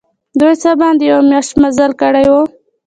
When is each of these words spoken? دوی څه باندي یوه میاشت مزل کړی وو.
دوی 0.39 0.53
څه 0.61 0.69
باندي 0.79 1.03
یوه 1.11 1.23
میاشت 1.29 1.53
مزل 1.61 1.91
کړی 2.01 2.25
وو. 2.31 2.41